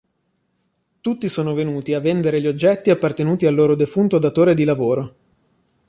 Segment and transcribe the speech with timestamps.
[0.99, 5.15] Tutti sono venuti a vendere gli oggetti appartenuti al loro defunto datore di lavoro.